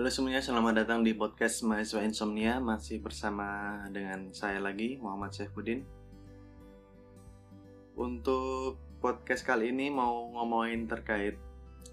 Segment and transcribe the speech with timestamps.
[0.00, 2.56] Halo semuanya, selamat datang di podcast Mahasiswa Insomnia.
[2.56, 5.84] Masih bersama dengan saya lagi, Muhammad Syafuddin
[8.00, 11.36] Untuk podcast kali ini mau ngomongin terkait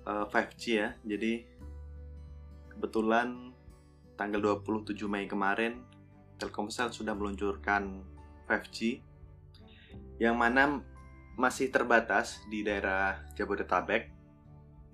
[0.08, 0.96] uh, 5G ya.
[1.04, 1.52] Jadi
[2.72, 3.52] kebetulan
[4.16, 5.84] tanggal 27 Mei kemarin
[6.40, 8.08] Telkomsel sudah meluncurkan
[8.48, 9.04] 5G
[10.24, 10.80] Yang mana
[11.36, 14.08] masih terbatas di daerah Jabodetabek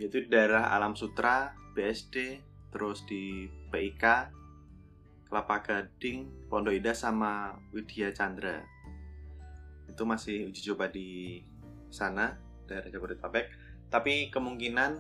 [0.02, 2.42] Yaitu daerah Alam Sutra, BSD,
[2.74, 4.04] terus di PIK,
[5.30, 8.66] Kelapa Gading, Pondok Indah sama Widya Chandra.
[9.86, 11.42] Itu masih uji coba di
[11.94, 13.54] sana daerah Jabodetabek,
[13.94, 14.98] tapi kemungkinan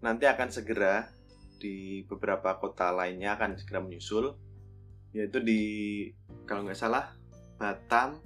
[0.00, 1.10] nanti akan segera
[1.60, 4.32] di beberapa kota lainnya akan segera menyusul
[5.12, 5.62] yaitu di
[6.46, 7.12] kalau nggak salah
[7.60, 8.24] Batam,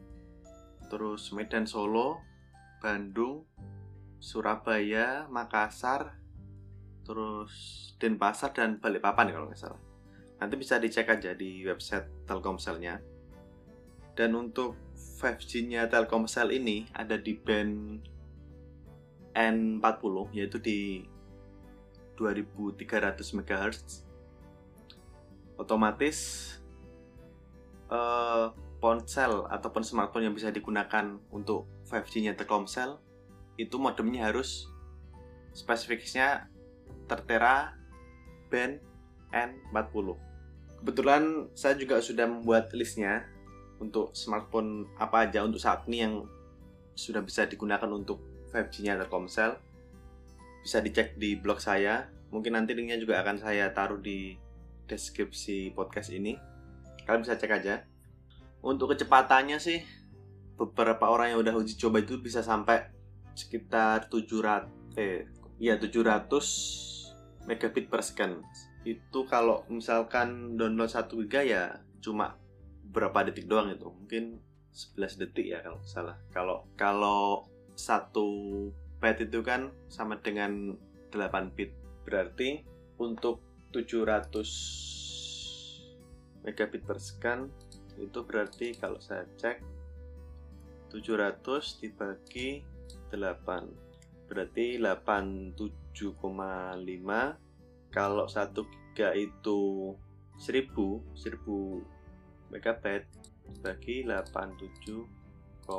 [0.87, 2.23] terus Medan Solo,
[2.79, 3.43] Bandung,
[4.23, 6.23] Surabaya, Makassar,
[7.05, 7.53] terus
[8.01, 9.81] Denpasar dan Balikpapan kalau nggak salah.
[10.41, 12.99] Nanti bisa dicek aja di website Telkomselnya.
[14.15, 18.03] Dan untuk 5G-nya Telkomsel ini ada di band
[19.35, 21.07] N40 yaitu di
[22.19, 24.07] 2300 MHz.
[25.55, 26.19] Otomatis
[27.91, 28.51] uh,
[28.83, 32.99] ponsel ataupun smartphone yang bisa digunakan untuk 5G-nya Telkomsel
[33.55, 34.67] itu modemnya harus
[35.55, 36.54] spesifikasinya
[37.07, 37.75] Tertera
[38.49, 38.81] Band
[39.35, 40.07] N40.
[40.85, 43.25] Kebetulan saya juga sudah membuat listnya
[43.81, 46.15] untuk smartphone apa aja untuk saat ini yang
[46.95, 48.23] sudah bisa digunakan untuk
[48.55, 49.59] 5G-nya Telkomsel.
[50.63, 52.09] Bisa dicek di blog saya.
[52.31, 54.39] Mungkin nanti linknya juga akan saya taruh di
[54.87, 56.39] deskripsi podcast ini.
[57.05, 57.85] Kalian bisa cek aja.
[58.65, 59.83] Untuk kecepatannya sih
[60.55, 62.87] beberapa orang yang udah uji coba itu bisa sampai
[63.35, 65.27] sekitar 700 eh
[65.59, 66.94] ya 700
[67.45, 68.45] megabit per second.
[68.85, 72.37] Itu kalau misalkan download 1 giga ya cuma
[72.93, 73.89] berapa detik doang itu.
[73.89, 74.41] Mungkin
[74.73, 76.17] 11 detik ya kalau salah.
[76.33, 78.27] Kalau kalau satu
[79.01, 80.77] byte itu kan sama dengan
[81.13, 81.73] 8 bit.
[82.05, 82.65] Berarti
[83.01, 83.41] untuk
[83.73, 87.49] 700 megabit per second
[87.97, 89.65] itu berarti kalau saya cek
[90.93, 92.61] 700 dibagi
[93.11, 94.77] 8 berarti
[95.95, 99.95] 87,5 kalau 1 giga itu
[100.37, 103.07] 1000 1000 megabyte
[103.63, 105.71] bagi 87,5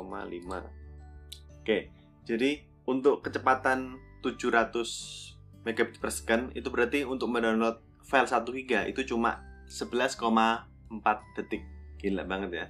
[1.60, 1.78] oke
[2.26, 2.50] jadi
[2.86, 5.26] untuk kecepatan 700
[5.66, 10.22] megabit per second itu berarti untuk mendownload file 1 giga itu cuma 11,4
[11.34, 11.66] detik.
[11.98, 12.66] Gila banget ya.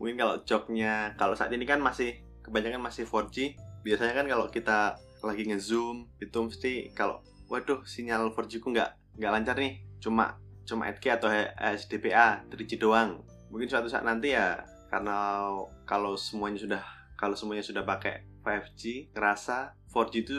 [0.00, 3.52] Mungkin kalau joknya kalau saat ini kan masih kebanyakan masih 4G
[3.84, 9.32] biasanya kan kalau kita lagi ngezoom itu mesti kalau waduh sinyal 4G ku nggak nggak
[9.32, 9.82] lancar nih.
[9.98, 13.24] Cuma cuma 8K atau HDPA 3G doang.
[13.48, 14.62] Mungkin suatu saat nanti ya
[14.92, 15.48] karena
[15.88, 16.82] kalau semuanya sudah
[17.18, 20.36] kalau semuanya sudah pakai 5G kerasa 4G itu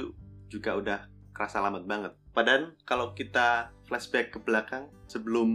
[0.48, 1.00] juga udah
[1.34, 2.14] kerasa lambat banget.
[2.32, 5.50] Padahal kalau kita flashback ke belakang sebelum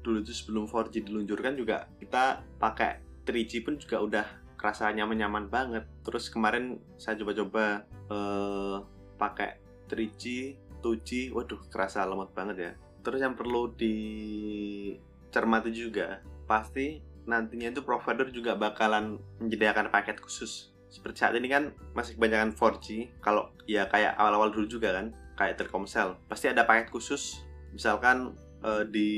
[0.00, 5.84] dulu itu sebelum 4G diluncurkan juga kita pakai 3G pun juga udah kerasa nyaman-nyaman banget.
[6.06, 8.82] Terus kemarin saya coba-coba uh,
[9.16, 12.72] pakai 3G, 2G, waduh kerasa lemot banget ya.
[13.04, 20.72] Terus yang perlu dicermati juga, pasti nantinya itu provider juga bakalan menyediakan paket khusus.
[20.92, 25.58] Seperti saat ini kan masih kebanyakan 4G, kalau ya kayak awal-awal dulu juga kan, kayak
[25.58, 27.42] Telkomsel, pasti ada paket khusus.
[27.74, 29.10] Misalkan uh, di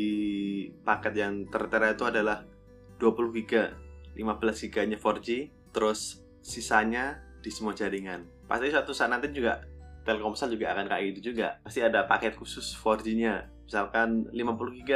[0.80, 2.42] paket yang tertera itu adalah
[2.96, 3.52] 20 GB
[4.16, 5.28] 15 GB 4G,
[5.76, 8.26] terus sisanya di semua jaringan.
[8.50, 9.62] Pasti suatu saat nanti juga
[10.02, 11.62] Telkomsel juga akan kayak gitu juga.
[11.62, 13.46] Pasti ada paket khusus 4G-nya.
[13.66, 14.90] Misalkan 50 GB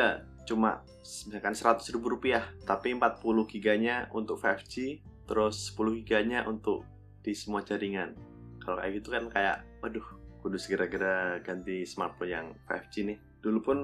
[0.47, 6.87] cuma misalkan 100 ribu rupiah, tapi 40 GB-nya untuk 5G, terus 10 GB-nya untuk
[7.27, 8.15] di semua jaringan.
[8.63, 10.07] Kalau kayak gitu kan kayak, waduh,
[10.47, 13.19] kudu segera-gera ganti smartphone yang 5G nih.
[13.43, 13.79] Dulu pun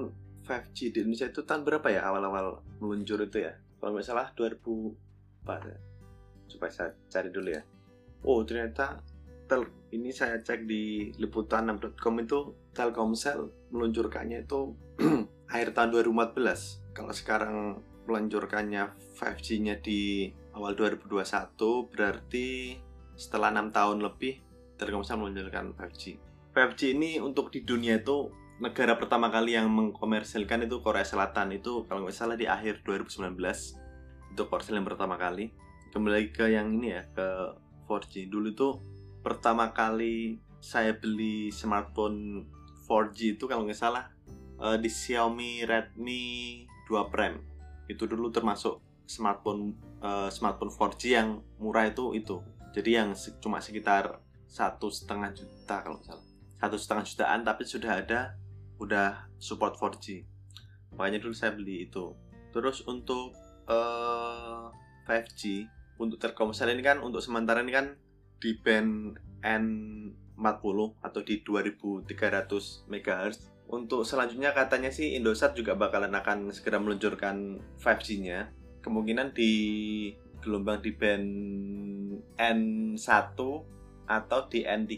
[0.47, 3.59] 5G di Indonesia itu tahun berapa ya awal-awal meluncur itu ya?
[3.83, 4.63] Kalau nggak salah 2000
[5.47, 5.79] ya
[6.47, 7.63] Coba saya cari dulu ya.
[8.27, 8.99] Oh, ternyata
[9.47, 9.63] tel
[9.95, 12.39] ini saya cek di liputan6.com itu
[12.75, 14.75] Telkomsel meluncurkannya itu
[15.55, 16.91] akhir tahun 2014.
[16.91, 21.23] Kalau sekarang meluncurkannya 5G-nya di awal 2021
[21.87, 22.75] berarti
[23.15, 24.43] setelah enam tahun lebih
[24.75, 26.19] Telkomsel meluncurkan 5G.
[26.51, 28.27] 5G ini untuk di dunia itu
[28.59, 33.39] negara pertama kali yang mengkomersilkan itu Korea Selatan itu kalau nggak salah di akhir 2019
[34.35, 35.53] itu Korsel yang pertama kali
[35.93, 37.27] kembali ke yang ini ya ke
[37.87, 38.83] 4G dulu tuh
[39.23, 42.43] pertama kali saya beli smartphone
[42.85, 44.11] 4G itu kalau nggak salah
[44.59, 47.39] uh, di Xiaomi Redmi 2 Prime.
[47.87, 52.43] Itu dulu termasuk smartphone uh, smartphone 4G yang murah itu itu.
[52.75, 56.25] Jadi yang cuma sekitar satu setengah juta kalau salah.
[56.59, 58.35] Satu setengah jutaan tapi sudah ada
[58.77, 60.37] udah support 4G
[60.97, 62.17] makanya dulu saya beli itu.
[62.51, 63.37] Terus untuk
[63.69, 64.73] uh,
[65.05, 67.97] 5G untuk Telkomsel ini kan untuk sementara ini kan
[68.37, 76.55] di band N40 atau di 2300 MHz untuk selanjutnya katanya sih Indosat juga bakalan akan
[76.55, 78.47] segera meluncurkan 5G-nya
[78.79, 79.51] kemungkinan di
[80.39, 81.27] gelombang di band
[82.39, 83.35] N1
[84.07, 84.95] atau di N3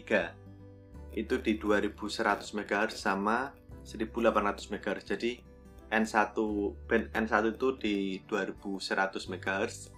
[1.18, 3.50] itu di 2100 MHz sama
[3.82, 5.42] 1800 MHz jadi
[5.90, 6.38] N1
[6.86, 7.96] band N1 itu di
[8.30, 9.90] 2100 MHz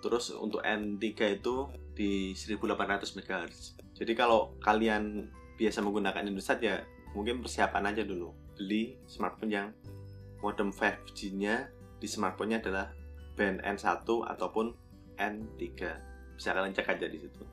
[0.00, 1.04] terus untuk N3
[1.40, 5.28] itu di 1800 MHz jadi kalau kalian
[5.60, 6.80] biasa menggunakan Indosat ya
[7.12, 8.32] mungkin persiapan aja dulu.
[8.56, 9.68] Beli smartphone yang
[10.40, 11.68] modem 5G nya
[12.00, 12.96] di smartphone-nya adalah
[13.36, 14.72] band N1 ataupun
[15.20, 15.60] N3
[16.32, 17.44] bisa kalian cek aja di situ.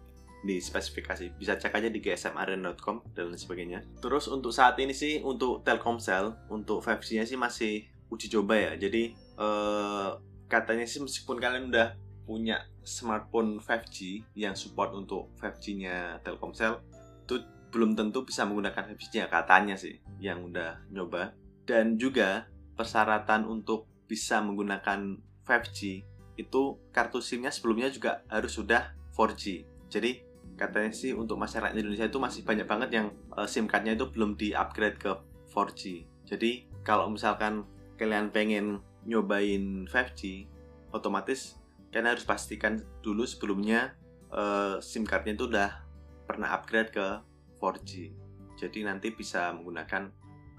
[0.47, 1.35] Di spesifikasi.
[1.35, 3.83] Bisa cek aja di gsmarena.com dan lain sebagainya.
[3.99, 8.71] Terus untuk saat ini sih untuk Telkomsel untuk 5G nya sih masih uji coba ya.
[8.79, 10.09] Jadi eh,
[10.47, 16.83] katanya sih meskipun kalian udah punya smartphone 5G yang support untuk 5G nya Telkomsel
[17.23, 17.39] itu
[17.71, 21.31] belum tentu bisa menggunakan 5G nya katanya sih yang udah nyoba
[21.63, 25.79] dan juga persyaratan untuk bisa menggunakan 5G
[26.37, 26.63] itu
[26.93, 29.65] kartu SIM-nya sebelumnya juga harus sudah 4G.
[29.89, 30.21] Jadi
[30.53, 34.37] katanya sih untuk masyarakat Indonesia itu masih banyak banget yang uh, SIM cardnya itu belum
[34.37, 35.11] di-upgrade ke
[35.51, 36.05] 4G.
[36.29, 37.65] Jadi kalau misalkan
[37.97, 40.45] kalian pengen nyobain 5G,
[40.93, 41.57] otomatis
[41.91, 43.95] kalian harus pastikan dulu sebelumnya
[44.31, 45.69] uh, SIM cardnya itu udah
[46.27, 47.07] pernah upgrade ke
[47.57, 47.91] 4G.
[48.57, 50.11] Jadi nanti bisa menggunakan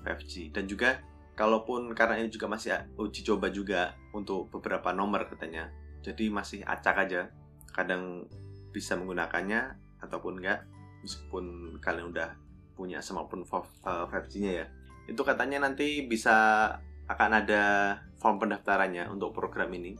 [0.07, 1.03] 5G dan juga
[1.35, 5.69] kalaupun karena ini juga masih uji coba juga untuk beberapa nomor katanya.
[6.03, 7.29] Jadi masih acak aja.
[7.75, 8.27] Kadang
[8.73, 10.65] bisa menggunakannya ataupun enggak
[11.03, 12.35] meskipun kalian udah
[12.79, 13.43] punya smartphone
[13.83, 14.67] 5G-nya ya
[15.09, 16.69] itu katanya nanti bisa
[17.09, 19.97] akan ada form pendaftarannya untuk program ini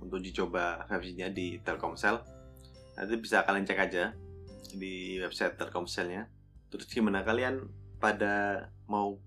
[0.00, 2.20] untuk dicoba 5G-nya di Telkomsel.
[2.96, 4.12] Nanti bisa kalian cek aja
[4.74, 6.26] di website Telkomselnya.
[6.72, 7.68] Terus gimana kalian
[8.00, 9.20] pada mau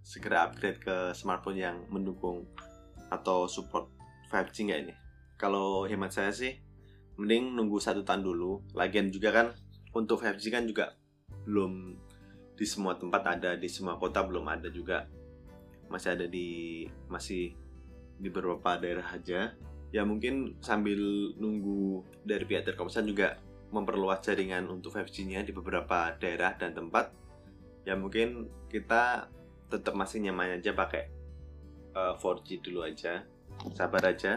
[0.00, 2.46] segera upgrade ke smartphone yang mendukung
[3.10, 3.90] atau support
[4.30, 4.94] 5G nggak ini?
[5.36, 6.56] Kalau hemat saya sih
[7.20, 8.72] mending nunggu satu tahun dulu.
[8.72, 9.46] Lagian juga kan
[9.92, 10.96] untuk 5G kan juga
[11.44, 11.96] belum
[12.56, 15.04] di semua tempat ada di semua kota belum ada juga.
[15.92, 17.52] Masih ada di masih
[18.16, 19.52] di beberapa daerah aja
[19.96, 21.00] ya mungkin sambil
[21.40, 23.40] nunggu dari pihak Telkomsel juga
[23.72, 27.16] memperluas jaringan untuk 5G-nya di beberapa daerah dan tempat.
[27.88, 29.32] Ya mungkin kita
[29.72, 31.08] tetap masih nyaman aja pakai
[31.96, 33.24] uh, eh, 4G dulu aja.
[33.72, 34.36] Sabar aja.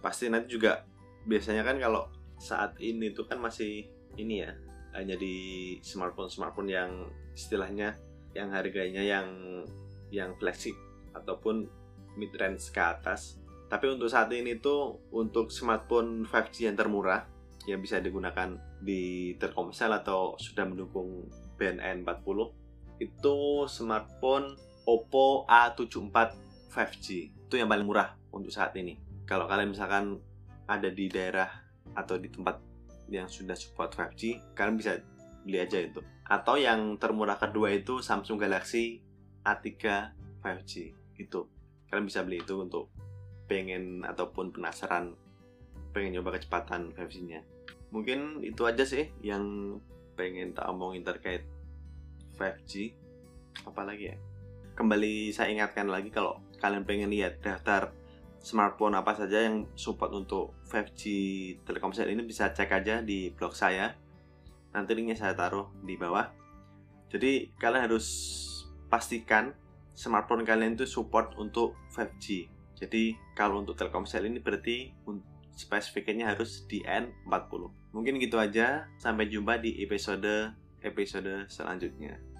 [0.00, 0.88] Pasti nanti juga
[1.28, 2.08] biasanya kan kalau
[2.40, 3.84] saat ini tuh kan masih
[4.16, 4.56] ini ya
[4.96, 7.92] hanya di smartphone smartphone yang istilahnya
[8.32, 9.28] yang harganya yang
[10.08, 10.76] yang flagship
[11.12, 11.68] ataupun
[12.16, 13.42] mid range ke atas
[13.74, 17.26] tapi untuk saat ini tuh untuk smartphone 5G yang termurah
[17.66, 21.26] yang bisa digunakan di Telkomsel atau sudah mendukung
[21.58, 22.54] band N40
[23.02, 24.54] itu smartphone
[24.86, 26.38] Oppo A74
[26.70, 27.06] 5G
[27.50, 28.94] itu yang paling murah untuk saat ini.
[29.26, 30.22] Kalau kalian misalkan
[30.70, 31.50] ada di daerah
[31.98, 32.62] atau di tempat
[33.10, 35.02] yang sudah support 5G kalian bisa
[35.42, 35.98] beli aja itu.
[36.30, 39.02] Atau yang termurah kedua itu Samsung Galaxy
[39.42, 39.66] A3
[40.46, 40.72] 5G
[41.18, 41.40] itu
[41.90, 42.94] kalian bisa beli itu untuk
[43.46, 45.14] pengen ataupun penasaran
[45.92, 47.40] pengen nyoba kecepatan 5G nya
[47.94, 49.78] mungkin itu aja sih yang
[50.18, 51.46] pengen tak omongin terkait
[52.38, 52.94] 5G
[53.66, 54.16] apalagi ya
[54.74, 57.94] kembali saya ingatkan lagi kalau kalian pengen lihat daftar
[58.44, 61.02] smartphone apa saja yang support untuk 5G
[61.64, 63.96] Telkomsel ini bisa cek aja di blog saya.
[64.76, 66.28] Nanti linknya saya taruh di bawah.
[67.08, 68.06] Jadi kalian harus
[68.92, 69.56] pastikan
[69.96, 72.52] smartphone kalian itu support untuk 5G.
[72.74, 74.90] Jadi kalau untuk Telkomsel ini berarti
[75.54, 77.94] spesifikasinya harus di N40.
[77.94, 78.90] Mungkin gitu aja.
[78.98, 80.52] Sampai jumpa di episode
[80.84, 82.33] episode selanjutnya.